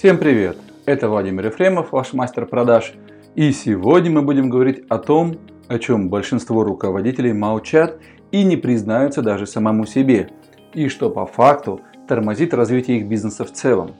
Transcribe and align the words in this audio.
Всем 0.00 0.16
привет! 0.16 0.56
Это 0.86 1.10
Владимир 1.10 1.48
Ефремов, 1.48 1.92
ваш 1.92 2.14
мастер 2.14 2.46
продаж. 2.46 2.94
И 3.34 3.52
сегодня 3.52 4.10
мы 4.10 4.22
будем 4.22 4.48
говорить 4.48 4.82
о 4.88 4.96
том, 4.96 5.36
о 5.68 5.78
чем 5.78 6.08
большинство 6.08 6.64
руководителей 6.64 7.34
молчат 7.34 7.98
и 8.32 8.42
не 8.42 8.56
признаются 8.56 9.20
даже 9.20 9.46
самому 9.46 9.84
себе, 9.84 10.30
и 10.72 10.88
что 10.88 11.10
по 11.10 11.26
факту 11.26 11.82
тормозит 12.08 12.54
развитие 12.54 13.00
их 13.00 13.08
бизнеса 13.08 13.44
в 13.44 13.52
целом. 13.52 13.90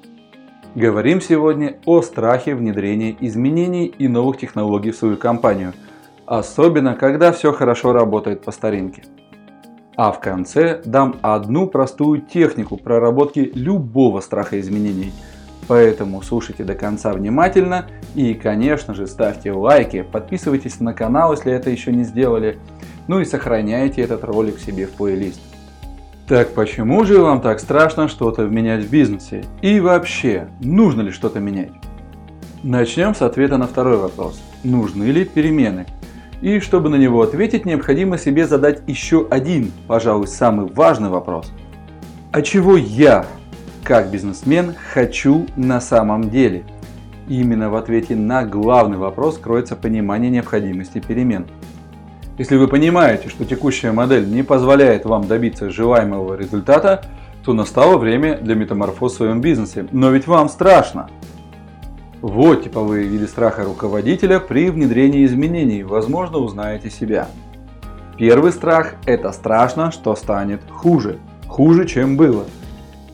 Говорим 0.75 1.21
сегодня 1.21 1.77
о 1.85 2.01
страхе 2.01 2.55
внедрения 2.55 3.15
изменений 3.21 3.85
и 3.85 4.09
новых 4.09 4.39
технологий 4.39 4.93
в 4.93 4.97
свою 4.97 5.19
компанию, 5.19 5.75
особенно 6.25 6.95
когда 6.95 7.31
все 7.31 7.53
хорошо 7.53 7.93
работает 7.93 8.43
по 8.43 8.53
старинке. 8.53 9.03
А 9.97 10.13
в 10.13 10.21
конце 10.21 10.81
дам 10.83 11.17
одну 11.21 11.67
простую 11.67 12.23
технику 12.23 12.79
проработки 12.79 13.51
любого 13.53 14.21
страха 14.21 14.59
изменений– 14.59 15.13
Поэтому 15.71 16.21
слушайте 16.21 16.65
до 16.65 16.75
конца 16.75 17.13
внимательно 17.13 17.87
и, 18.17 18.35
конечно 18.35 18.93
же, 18.93 19.07
ставьте 19.07 19.53
лайки, 19.53 20.03
подписывайтесь 20.03 20.81
на 20.81 20.93
канал, 20.93 21.33
если 21.33 21.53
это 21.53 21.71
еще 21.71 21.93
не 21.93 22.03
сделали, 22.03 22.59
ну 23.07 23.21
и 23.21 23.25
сохраняйте 23.25 24.03
этот 24.03 24.25
ролик 24.25 24.59
себе 24.59 24.89
в 24.89 24.91
плейлист. 24.91 25.41
Так 26.27 26.55
почему 26.55 27.05
же 27.05 27.21
вам 27.21 27.41
так 27.41 27.61
страшно 27.61 28.09
что-то 28.09 28.47
менять 28.49 28.85
в 28.85 28.91
бизнесе? 28.91 29.45
И 29.63 29.79
вообще, 29.79 30.49
нужно 30.59 31.03
ли 31.03 31.13
что-то 31.13 31.39
менять? 31.39 31.71
Начнем 32.65 33.15
с 33.15 33.23
ответа 33.23 33.57
на 33.57 33.69
второй 33.69 33.97
вопрос. 33.97 34.43
Нужны 34.65 35.05
ли 35.05 35.25
перемены? 35.25 35.87
И 36.41 36.59
чтобы 36.59 36.89
на 36.89 36.97
него 36.97 37.23
ответить, 37.23 37.65
необходимо 37.65 38.19
себе 38.19 38.49
задать 38.49 38.83
еще 38.89 39.25
один, 39.31 39.71
пожалуй, 39.87 40.27
самый 40.27 40.67
важный 40.67 41.11
вопрос. 41.11 41.53
А 42.33 42.43
чего 42.43 42.77
я 42.77 43.25
как 43.85 44.11
бизнесмен 44.11 44.75
хочу 44.93 45.47
на 45.57 45.81
самом 45.81 46.31
деле? 46.31 46.65
именно 47.31 47.71
в 47.71 47.77
ответе 47.77 48.17
на 48.17 48.45
главный 48.45 48.99
вопрос 48.99 49.39
кроется 49.39 49.77
понимание 49.77 50.31
необходимости 50.31 50.99
перемен. 50.99 51.47
Если 52.37 52.57
вы 52.57 52.69
понимаете, 52.69 53.29
что 53.29 53.45
текущая 53.45 53.93
модель 53.93 54.29
не 54.29 54.43
позволяет 54.43 55.05
вам 55.05 55.27
добиться 55.27 55.71
желаемого 55.71 56.35
результата, 56.35 57.05
то 57.45 57.53
настало 57.53 57.99
время 57.99 58.37
для 58.39 58.55
метаморфоз 58.55 59.13
в 59.13 59.17
своем 59.17 59.41
бизнесе. 59.41 59.87
Но 59.93 60.11
ведь 60.11 60.27
вам 60.27 60.49
страшно. 60.49 61.09
Вот 62.21 62.65
типовые 62.65 63.07
виды 63.07 63.27
страха 63.27 63.65
руководителя 63.65 64.41
при 64.41 64.69
внедрении 64.71 65.25
изменений. 65.25 65.85
Возможно, 65.85 66.39
узнаете 66.39 66.91
себя. 66.91 67.29
Первый 68.19 68.53
страх– 68.53 68.95
это 69.07 69.33
страшно, 69.33 69.91
что 69.91 70.15
станет 70.17 70.61
хуже. 70.69 71.19
Хуже, 71.47 71.87
чем 71.87 72.17
было– 72.17 72.45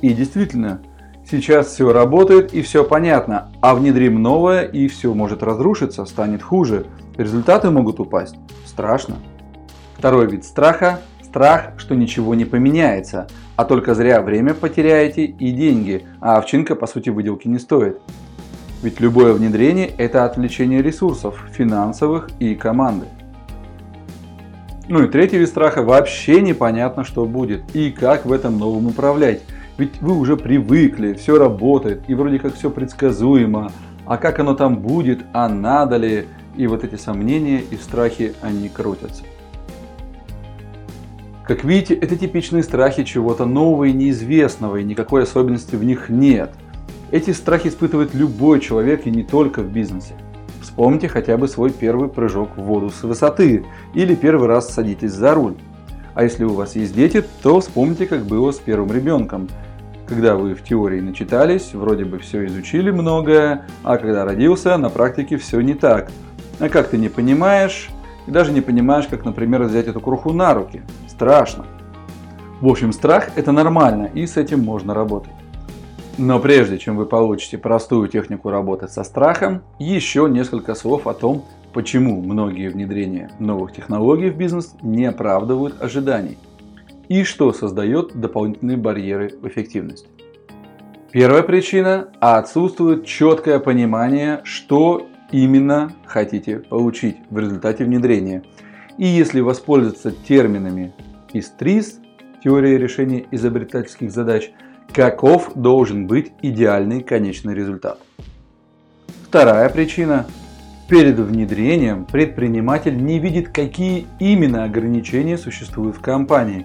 и 0.03 0.13
действительно, 0.13 0.81
сейчас 1.29 1.69
все 1.69 1.93
работает 1.93 2.55
и 2.55 2.63
все 2.63 2.85
понятно, 2.85 3.51
а 3.61 3.75
внедрим 3.75 4.23
новое 4.23 4.63
и 4.63 4.89
все 4.89 5.13
может 5.15 5.43
разрушиться, 5.43 6.05
станет 6.05 6.43
хуже. 6.43 6.87
Результаты 7.17 7.71
могут 7.71 8.01
упасть. 8.01 8.37
Страшно. 8.65 9.17
Второй 9.97 10.27
вид 10.27 10.45
страха– 10.45 11.01
страх, 11.23 11.73
что 11.77 11.95
ничего 11.95 12.35
не 12.35 12.45
поменяется, 12.45 13.27
а 13.57 13.65
только 13.65 13.95
зря 13.95 14.23
время 14.23 14.55
потеряете 14.55 15.25
и 15.25 15.51
деньги, 15.53 16.07
а 16.21 16.37
овчинка 16.37 16.75
по 16.75 16.87
сути 16.87 17.11
выделки 17.11 17.49
не 17.49 17.59
стоит. 17.59 18.01
Ведь 18.83 19.01
любое 19.01 19.33
внедрение– 19.33 19.91
это 19.99 20.25
отвлечение 20.25 20.83
ресурсов, 20.83 21.43
финансовых 21.53 22.29
и 22.39 22.55
команды. 22.55 23.07
Ну 24.89 25.03
и 25.03 25.09
третий 25.09 25.39
вид 25.39 25.49
страха– 25.49 25.83
вообще 25.83 26.41
непонятно, 26.41 27.05
что 27.05 27.25
будет 27.25 27.75
и 27.75 27.91
как 27.91 28.25
в 28.25 28.33
этом 28.33 28.59
новом 28.59 28.87
управлять. 28.87 29.43
Ведь 29.79 30.01
вы 30.01 30.15
уже 30.15 30.37
привыкли, 30.37 31.13
все 31.13 31.39
работает, 31.39 32.03
и 32.09 32.15
вроде 32.15 32.39
как 32.39 32.55
все 32.55 32.71
предсказуемо. 32.71 33.71
А 34.07 34.17
как 34.17 34.39
оно 34.39 34.55
там 34.55 34.77
будет, 34.77 35.25
а 35.33 35.49
надо 35.49 35.97
ли? 35.97 36.27
И 36.57 36.67
вот 36.67 36.85
эти 36.85 36.95
сомнения 36.95 37.61
и 37.71 37.77
страхи, 37.77 38.33
они 38.41 38.69
крутятся. 38.71 39.25
Как 41.45 41.63
видите, 41.63 41.95
это 41.95 42.17
типичные 42.17 42.63
страхи 42.63 43.05
чего-то 43.05 43.45
нового 43.45 43.85
и 43.85 43.93
неизвестного, 43.93 44.77
и 44.77 44.85
никакой 44.85 45.25
особенности 45.25 45.77
в 45.77 45.85
них 45.85 46.09
нет. 46.09 46.53
Эти 47.11 47.31
страхи 47.31 47.69
испытывает 47.69 48.15
любой 48.15 48.61
человек 48.61 49.07
и 49.07 49.11
не 49.11 49.23
только 49.23 49.63
в 49.63 49.71
бизнесе. 49.71 50.15
Вспомните 50.63 51.09
хотя 51.09 51.37
бы 51.37 51.47
свой 51.47 51.71
первый 51.71 52.09
прыжок 52.09 52.57
в 52.57 52.63
воду 52.63 52.91
с 52.91 53.03
высоты 53.03 53.65
или 53.95 54.15
первый 54.15 54.49
раз 54.49 54.73
садитесь 54.73 55.13
за 55.13 55.35
руль. 55.35 55.55
А 56.17 56.25
если 56.25 56.43
у 56.43 56.55
вас 56.55 56.75
есть 56.75 56.97
дети, 56.97 57.25
то 57.43 57.61
вспомните, 57.61 58.07
как 58.07 58.25
было 58.25 58.51
с 58.51 58.59
первым 58.59 58.91
ребенком– 58.91 59.49
когда 60.07 60.37
вы 60.37 60.55
в 60.55 60.63
теории 60.63 61.01
начитались, 61.01 61.75
вроде 61.75 62.05
бы 62.05 62.19
все 62.19 62.47
изучили 62.47 62.91
многое, 62.91 63.67
а 63.83 63.99
когда 63.99 64.25
родился, 64.25 64.77
на 64.77 64.89
практике 64.89 65.37
все 65.37 65.61
не 65.61 65.75
так. 65.75 66.11
А 66.61 66.69
как 66.69 66.89
ты 66.89 66.97
не 66.97 67.09
понимаешь, 67.09 67.91
и 68.27 68.31
даже 68.31 68.53
не 68.53 68.61
понимаешь, 68.61 69.07
как, 69.09 69.25
например, 69.25 69.65
взять 69.65 69.89
эту 69.89 70.01
круху 70.01 70.33
на 70.33 70.55
руки. 70.55 70.83
Страшно. 71.09 71.67
В 72.61 72.69
общем, 72.69 72.93
страх 72.93 73.31
это 73.35 73.53
нормально, 73.53 74.09
и 74.15 74.27
с 74.27 74.37
этим 74.37 74.65
можно 74.65 74.95
работать. 74.95 75.33
Но 76.19 76.39
прежде 76.39 76.79
чем 76.79 76.97
вы 76.97 77.05
получите 77.05 77.59
простую 77.59 78.09
технику 78.09 78.49
работы 78.49 78.89
со 78.89 79.05
страхом, 79.05 79.63
еще 79.79 80.29
несколько 80.31 80.75
слов 80.75 81.07
о 81.07 81.15
том, 81.15 81.45
почему 81.77 82.23
многие 82.23 82.71
внедрения 82.71 83.31
новых 83.39 83.75
технологий 83.75 84.31
в 84.31 84.37
бизнес 84.39 84.75
не 84.81 85.05
оправдывают 85.05 85.83
ожиданий 85.83 86.39
и 87.11 87.23
что 87.23 87.53
создает 87.53 88.19
дополнительные 88.19 88.79
барьеры 88.79 89.35
в 89.43 89.47
эффективности. 89.47 90.09
Первая 91.13 91.43
причина– 91.43 92.09
отсутствует 92.21 93.05
четкое 93.05 93.59
понимание, 93.59 94.41
что 94.45 95.07
именно 95.31 95.93
хотите 96.07 96.61
получить 96.61 97.19
в 97.29 97.39
результате 97.39 97.85
внедрения. 97.85 98.43
И 98.97 99.07
если 99.07 99.41
воспользоваться 99.41 100.13
терминами 100.13 100.95
из 101.35 101.51
ТРИС, 101.51 102.01
теория 102.43 102.79
решения 102.79 103.27
изобретательских 103.31 104.11
задач, 104.11 104.51
каков 104.95 105.53
должен 105.55 106.07
быть 106.07 106.33
идеальный 106.41 107.03
конечный 107.03 107.55
результат. 107.55 107.99
Вторая 109.29 109.69
причина 109.69 110.25
Перед 110.89 111.19
внедрением 111.19 112.05
предприниматель 112.05 112.97
не 112.97 113.19
видит, 113.19 113.49
какие 113.49 114.07
именно 114.21 114.63
ограничения 114.63 115.37
существуют 115.37 115.97
в 115.97 116.01
компании, 116.01 116.65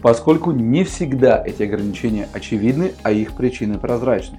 поскольку 0.00 0.52
не 0.52 0.84
всегда 0.84 1.42
эти 1.44 1.64
ограничения 1.64 2.28
очевидны, 2.32 2.92
а 3.02 3.10
их 3.10 3.32
причины 3.32 3.76
прозрачны. 3.76 4.38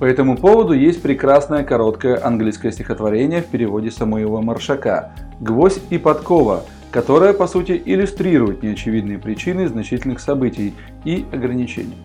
По 0.00 0.04
этому 0.04 0.36
поводу 0.36 0.72
есть 0.72 1.00
прекрасное 1.00 1.62
короткое 1.62 2.20
английское 2.26 2.72
стихотворение 2.72 3.40
в 3.40 3.46
переводе 3.46 3.92
Самуила 3.92 4.40
Маршака 4.40 5.12
«Гвоздь 5.38 5.80
и 5.90 5.98
подкова», 5.98 6.64
которое 6.90 7.34
по 7.34 7.46
сути 7.46 7.80
иллюстрирует 7.84 8.64
неочевидные 8.64 9.20
причины 9.20 9.68
значительных 9.68 10.18
событий 10.18 10.74
и 11.04 11.24
ограничений. 11.30 11.98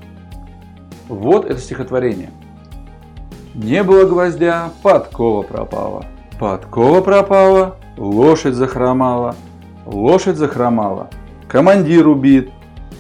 Вот 1.07 1.45
это 1.45 1.59
стихотворение. 1.59 2.29
Не 3.55 3.83
было 3.83 4.05
гвоздя, 4.05 4.69
подкова 4.83 5.41
пропала. 5.41 6.05
Подкова 6.39 7.01
пропала, 7.01 7.75
лошадь 7.97 8.53
захромала. 8.53 9.35
Лошадь 9.85 10.37
захромала, 10.37 11.09
командир 11.47 12.07
убит, 12.07 12.51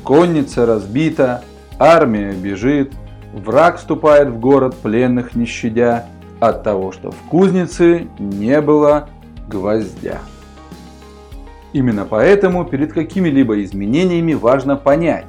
Конница 0.03 0.65
разбита, 0.65 1.43
армия 1.77 2.31
бежит, 2.31 2.93
враг 3.33 3.77
вступает 3.77 4.29
в 4.29 4.39
город 4.39 4.75
пленных 4.75 5.35
не 5.35 5.45
щадя 5.45 6.07
от 6.39 6.63
того, 6.63 6.91
что 6.91 7.11
в 7.11 7.17
кузнице 7.29 8.07
не 8.17 8.59
было 8.59 9.07
гвоздя. 9.47 10.19
Именно 11.73 12.05
поэтому 12.05 12.65
перед 12.65 12.91
какими-либо 12.91 13.63
изменениями 13.63 14.33
важно 14.33 14.75
понять, 14.75 15.25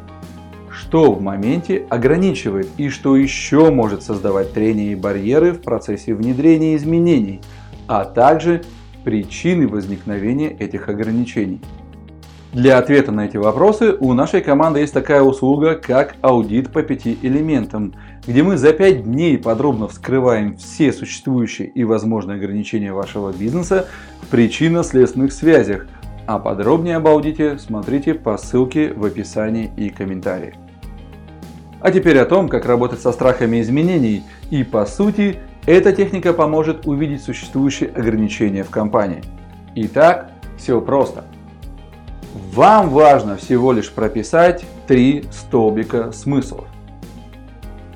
что 0.70 1.12
в 1.12 1.20
моменте 1.20 1.84
ограничивает 1.90 2.68
и 2.78 2.88
что 2.88 3.16
еще 3.16 3.70
может 3.70 4.02
создавать 4.02 4.54
трения 4.54 4.92
и 4.92 4.94
барьеры 4.94 5.52
в 5.52 5.60
процессе 5.60 6.14
внедрения 6.14 6.76
изменений, 6.76 7.42
а 7.90 8.04
также 8.04 8.62
причины 9.02 9.66
возникновения 9.66 10.52
этих 10.52 10.88
ограничений. 10.88 11.60
Для 12.52 12.78
ответа 12.78 13.10
на 13.10 13.26
эти 13.26 13.36
вопросы 13.36 13.96
у 13.98 14.12
нашей 14.12 14.42
команды 14.42 14.78
есть 14.78 14.94
такая 14.94 15.22
услуга, 15.22 15.74
как 15.74 16.14
аудит 16.20 16.70
по 16.70 16.84
пяти 16.84 17.18
элементам, 17.20 17.94
где 18.28 18.44
мы 18.44 18.56
за 18.56 18.72
5 18.72 19.02
дней 19.02 19.38
подробно 19.38 19.88
вскрываем 19.88 20.56
все 20.56 20.92
существующие 20.92 21.66
и 21.66 21.82
возможные 21.82 22.36
ограничения 22.36 22.92
вашего 22.92 23.32
бизнеса 23.32 23.88
в 24.22 24.28
причинно-следственных 24.28 25.32
связях. 25.32 25.88
А 26.28 26.38
подробнее 26.38 26.96
об 26.96 27.08
аудите 27.08 27.58
смотрите 27.58 28.14
по 28.14 28.38
ссылке 28.38 28.92
в 28.92 29.04
описании 29.04 29.68
и 29.76 29.88
комментарии. 29.88 30.54
А 31.80 31.90
теперь 31.90 32.18
о 32.20 32.26
том, 32.26 32.48
как 32.48 32.66
работать 32.66 33.00
со 33.00 33.10
страхами 33.10 33.60
изменений. 33.60 34.22
И 34.50 34.62
по 34.62 34.86
сути, 34.86 35.38
эта 35.66 35.92
техника 35.92 36.32
поможет 36.32 36.86
увидеть 36.86 37.22
существующие 37.22 37.90
ограничения 37.90 38.64
в 38.64 38.70
компании. 38.70 39.22
Итак, 39.74 40.32
все 40.56 40.80
просто. 40.80 41.24
Вам 42.52 42.90
важно 42.90 43.36
всего 43.36 43.72
лишь 43.72 43.90
прописать 43.90 44.64
три 44.86 45.24
столбика 45.30 46.12
смыслов. 46.12 46.66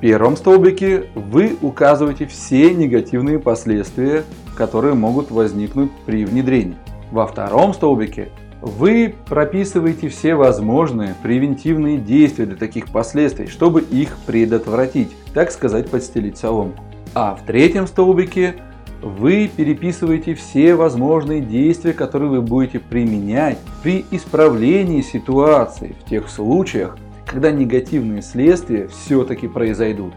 первом 0.01 0.37
столбике 0.37 1.07
вы 1.15 1.57
указываете 1.63 2.27
все 2.27 2.75
негативные 2.75 3.39
последствия, 3.39 4.25
которые 4.57 4.95
могут 4.95 5.31
возникнуть 5.31 5.91
при 6.05 6.25
внедрении. 6.25 6.77
Во 7.11 7.27
втором 7.27 7.75
столбике 7.75 8.29
вы 8.61 9.15
прописываете 9.29 10.09
все 10.09 10.35
возможные 10.35 11.15
превентивные 11.23 11.99
действия 11.99 12.47
для 12.47 12.57
таких 12.57 12.89
последствий, 12.89 13.47
чтобы 13.47 13.81
их 13.83 14.17
предотвратить, 14.27 15.11
так 15.33 15.51
сказать, 15.51 15.91
подстелить 15.91 16.39
соломку. 16.39 16.83
А 17.15 17.37
в 17.37 17.43
третьем 17.47 17.87
столбике 17.87 18.57
вы 19.01 19.49
переписываете 19.55 20.35
все 20.35 20.75
возможные 20.75 21.41
действия, 21.41 21.93
которые 21.93 22.29
вы 22.29 22.43
будете 22.43 22.81
применять 22.81 23.59
при 23.85 24.05
исправлении 24.11 25.01
ситуации 25.01 25.95
в 26.01 26.09
тех 26.09 26.29
случаях, 26.29 26.99
когда 27.25 27.53
негативные 27.53 28.21
следствия 28.21 28.89
все-таки 28.89 29.47
произойдут. 29.47 30.13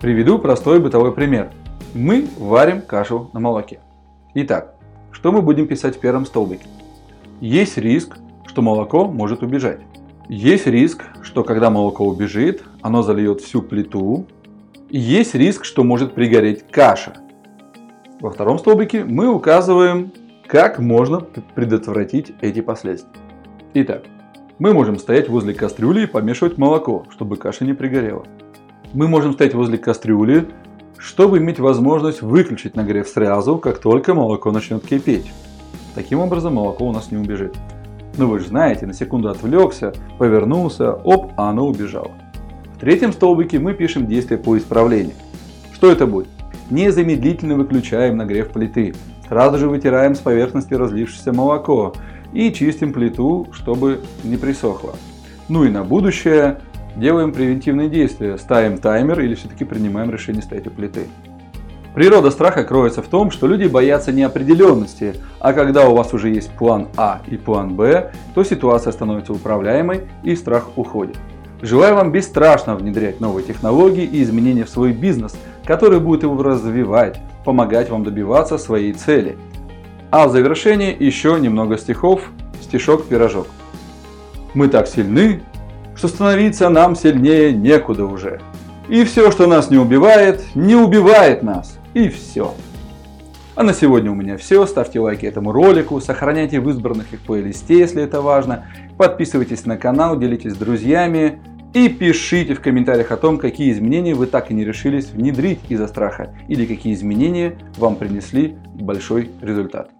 Приведу 0.00 0.38
простой 0.38 0.80
бытовой 0.80 1.12
пример. 1.12 1.50
Мы 1.94 2.26
варим 2.38 2.82
кашу 2.82 3.30
на 3.32 3.40
молоке. 3.40 3.80
Итак, 4.34 4.74
что 5.12 5.32
мы 5.32 5.40
будем 5.40 5.66
писать 5.66 5.96
в 5.96 6.00
первом 6.00 6.26
столбике? 6.26 6.66
Есть 7.40 7.78
риск, 7.78 8.18
что 8.46 8.60
молоко 8.60 9.06
может 9.06 9.42
убежать. 9.42 9.80
Есть 10.28 10.66
риск, 10.66 11.04
что 11.22 11.42
когда 11.42 11.70
молоко 11.70 12.04
убежит, 12.04 12.62
оно 12.82 13.02
зальет 13.02 13.40
всю 13.40 13.62
плиту. 13.62 14.26
Есть 14.90 15.34
риск, 15.34 15.66
что 15.66 15.84
может 15.84 16.14
пригореть 16.14 16.64
каша. 16.70 17.12
Во 18.20 18.30
втором 18.30 18.58
столбике 18.58 19.04
мы 19.04 19.28
указываем, 19.28 20.12
как 20.46 20.78
можно 20.78 21.20
предотвратить 21.20 22.32
эти 22.40 22.62
последствия. 22.62 23.20
Итак, 23.74 24.04
мы 24.58 24.72
можем 24.72 24.98
стоять 24.98 25.28
возле 25.28 25.52
кастрюли 25.52 26.04
и 26.04 26.06
помешивать 26.06 26.56
молоко, 26.56 27.04
чтобы 27.10 27.36
каша 27.36 27.66
не 27.66 27.74
пригорела. 27.74 28.24
Мы 28.94 29.08
можем 29.08 29.34
стоять 29.34 29.52
возле 29.52 29.76
кастрюли, 29.76 30.48
чтобы 30.96 31.36
иметь 31.36 31.60
возможность 31.60 32.22
выключить 32.22 32.74
нагрев 32.74 33.08
сразу, 33.08 33.58
как 33.58 33.80
только 33.80 34.14
молоко 34.14 34.50
начнет 34.52 34.86
кипеть. 34.86 35.30
Таким 35.94 36.20
образом 36.20 36.54
молоко 36.54 36.86
у 36.86 36.92
нас 36.92 37.10
не 37.10 37.18
убежит. 37.18 37.54
Но 38.16 38.26
вы 38.26 38.38
же 38.38 38.48
знаете, 38.48 38.86
на 38.86 38.94
секунду 38.94 39.28
отвлекся, 39.28 39.92
повернулся, 40.18 40.94
оп, 40.94 41.32
а 41.36 41.50
оно 41.50 41.66
убежало. 41.66 42.12
В 42.78 42.80
третьем 42.80 43.12
столбике 43.12 43.58
мы 43.58 43.74
пишем 43.74 44.06
действие 44.06 44.38
по 44.38 44.56
исправлению. 44.56 45.16
Что 45.72 45.90
это 45.90 46.06
будет? 46.06 46.28
Незамедлительно 46.70 47.56
выключаем 47.56 48.16
нагрев 48.16 48.50
плиты. 48.50 48.94
Сразу 49.26 49.58
же 49.58 49.68
вытираем 49.68 50.14
с 50.14 50.20
поверхности 50.20 50.74
разлившееся 50.74 51.32
молоко 51.32 51.92
и 52.32 52.52
чистим 52.52 52.92
плиту, 52.92 53.48
чтобы 53.50 54.02
не 54.22 54.36
присохло. 54.36 54.94
Ну 55.48 55.64
и 55.64 55.70
на 55.70 55.82
будущее 55.82 56.60
делаем 56.94 57.32
превентивные 57.32 57.88
действия. 57.88 58.38
Ставим 58.38 58.78
таймер 58.78 59.22
или 59.22 59.34
все-таки 59.34 59.64
принимаем 59.64 60.12
решение 60.12 60.42
стоять 60.42 60.68
у 60.68 60.70
плиты. 60.70 61.08
Природа 61.96 62.30
страха 62.30 62.62
кроется 62.62 63.02
в 63.02 63.08
том, 63.08 63.32
что 63.32 63.48
люди 63.48 63.66
боятся 63.66 64.12
неопределенности, 64.12 65.16
а 65.40 65.52
когда 65.52 65.88
у 65.88 65.96
вас 65.96 66.14
уже 66.14 66.28
есть 66.28 66.52
план 66.52 66.86
А 66.96 67.22
и 67.26 67.36
план 67.36 67.74
Б, 67.74 68.12
то 68.36 68.44
ситуация 68.44 68.92
становится 68.92 69.32
управляемой 69.32 70.02
и 70.22 70.36
страх 70.36 70.68
уходит. 70.76 71.16
Желаю 71.60 71.96
вам 71.96 72.12
бесстрашно 72.12 72.76
внедрять 72.76 73.20
новые 73.20 73.44
технологии 73.44 74.04
и 74.04 74.22
изменения 74.22 74.64
в 74.64 74.68
свой 74.68 74.92
бизнес, 74.92 75.36
который 75.64 75.98
будет 75.98 76.22
его 76.22 76.40
развивать, 76.40 77.20
помогать 77.44 77.90
вам 77.90 78.04
добиваться 78.04 78.58
своей 78.58 78.92
цели. 78.92 79.36
А 80.10 80.28
в 80.28 80.32
завершение 80.32 80.96
еще 80.96 81.36
немного 81.40 81.76
стихов, 81.76 82.30
стишок-пирожок. 82.62 83.48
Мы 84.54 84.68
так 84.68 84.86
сильны, 84.86 85.40
что 85.96 86.06
становиться 86.06 86.68
нам 86.68 86.94
сильнее 86.94 87.52
некуда 87.52 88.06
уже. 88.06 88.40
И 88.88 89.04
все, 89.04 89.32
что 89.32 89.48
нас 89.48 89.68
не 89.68 89.78
убивает, 89.78 90.44
не 90.54 90.76
убивает 90.76 91.42
нас. 91.42 91.76
И 91.92 92.08
все. 92.08 92.54
А 93.56 93.64
на 93.64 93.74
сегодня 93.74 94.12
у 94.12 94.14
меня 94.14 94.36
все. 94.36 94.64
Ставьте 94.64 95.00
лайки 95.00 95.26
этому 95.26 95.50
ролику, 95.50 96.00
сохраняйте 96.00 96.60
в 96.60 96.70
избранных 96.70 97.12
их 97.12 97.20
плейлисте, 97.20 97.76
если 97.80 98.00
это 98.00 98.20
важно. 98.20 98.66
Подписывайтесь 98.96 99.66
на 99.66 99.76
канал, 99.76 100.16
делитесь 100.16 100.52
с 100.52 100.56
друзьями. 100.56 101.40
И 101.74 101.88
пишите 101.88 102.54
в 102.54 102.60
комментариях 102.60 103.12
о 103.12 103.16
том, 103.16 103.38
какие 103.38 103.70
изменения 103.72 104.14
вы 104.14 104.26
так 104.26 104.50
и 104.50 104.54
не 104.54 104.64
решились 104.64 105.10
внедрить 105.10 105.60
из-за 105.68 105.86
страха. 105.86 106.34
Или 106.48 106.64
какие 106.64 106.94
изменения 106.94 107.58
вам 107.76 107.96
принесли 107.96 108.56
большой 108.74 109.30
результат. 109.42 109.90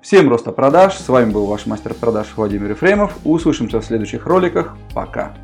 Всем 0.00 0.28
роста 0.28 0.50
продаж. 0.50 0.96
С 0.96 1.08
вами 1.08 1.30
был 1.30 1.46
ваш 1.46 1.66
мастер 1.66 1.94
продаж 1.94 2.28
Владимир 2.36 2.70
Ефремов. 2.70 3.18
Услышимся 3.24 3.80
в 3.80 3.84
следующих 3.84 4.26
роликах. 4.26 4.76
Пока. 4.94 5.34